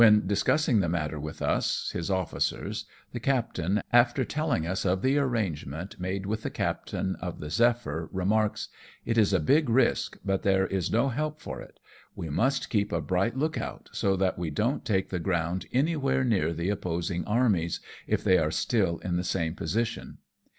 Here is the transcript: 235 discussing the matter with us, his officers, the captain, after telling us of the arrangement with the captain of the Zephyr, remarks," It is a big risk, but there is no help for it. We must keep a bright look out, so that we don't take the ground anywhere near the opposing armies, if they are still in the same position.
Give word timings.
235 0.01 0.27
discussing 0.27 0.79
the 0.79 0.89
matter 0.89 1.19
with 1.19 1.43
us, 1.43 1.91
his 1.91 2.09
officers, 2.09 2.85
the 3.13 3.19
captain, 3.19 3.83
after 3.93 4.25
telling 4.25 4.65
us 4.65 4.83
of 4.83 5.03
the 5.03 5.15
arrangement 5.19 5.95
with 6.25 6.41
the 6.41 6.49
captain 6.49 7.15
of 7.17 7.39
the 7.39 7.51
Zephyr, 7.51 8.09
remarks," 8.11 8.69
It 9.05 9.15
is 9.19 9.31
a 9.31 9.39
big 9.39 9.69
risk, 9.69 10.17
but 10.25 10.41
there 10.41 10.65
is 10.65 10.91
no 10.91 11.09
help 11.09 11.39
for 11.39 11.61
it. 11.61 11.79
We 12.15 12.31
must 12.31 12.71
keep 12.71 12.91
a 12.91 12.99
bright 12.99 13.37
look 13.37 13.61
out, 13.61 13.89
so 13.91 14.15
that 14.15 14.39
we 14.39 14.49
don't 14.49 14.83
take 14.83 15.09
the 15.09 15.19
ground 15.19 15.67
anywhere 15.71 16.23
near 16.23 16.51
the 16.51 16.69
opposing 16.69 17.23
armies, 17.25 17.79
if 18.07 18.23
they 18.23 18.39
are 18.39 18.49
still 18.49 18.97
in 19.05 19.17
the 19.17 19.23
same 19.23 19.53
position. 19.53 20.17